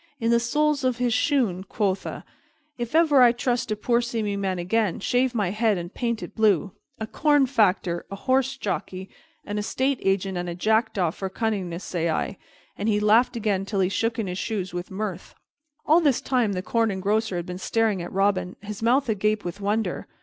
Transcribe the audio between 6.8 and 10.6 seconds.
A corn factor, a horse jockey, an estate agent, and a